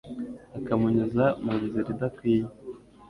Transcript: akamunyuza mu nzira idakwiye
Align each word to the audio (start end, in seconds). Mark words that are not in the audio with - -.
akamunyuza 0.57 1.25
mu 1.43 1.51
nzira 1.57 1.85
idakwiye 1.93 2.45